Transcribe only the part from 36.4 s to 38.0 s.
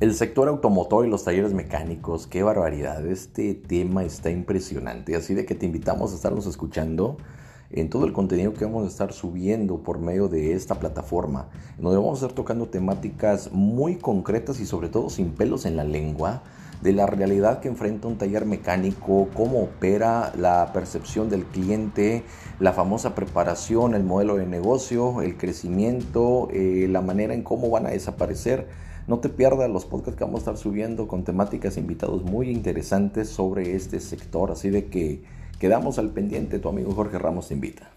Tu amigo Jorge Ramos te invita.